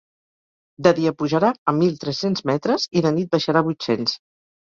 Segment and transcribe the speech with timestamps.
[0.85, 4.17] De dia pujarà a mil tres-cents metres i de nit baixarà a vuit-cents.